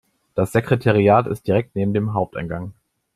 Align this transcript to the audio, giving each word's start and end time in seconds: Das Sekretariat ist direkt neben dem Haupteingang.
Das 0.33 0.51
Sekretariat 0.51 1.27
ist 1.27 1.45
direkt 1.45 1.75
neben 1.75 1.93
dem 1.93 2.15
Haupteingang. 2.15 2.73